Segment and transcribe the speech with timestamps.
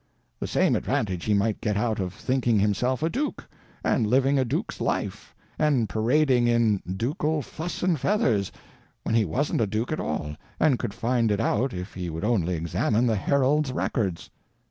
[0.39, 3.45] The same advantage he might get out of thinking himself a duke,
[3.83, 8.51] and living a duke's life and parading in ducal fuss and feathers,
[9.03, 12.23] when he wasn't a duke at all, and could find it out if he would
[12.25, 14.31] only examine the herald's records.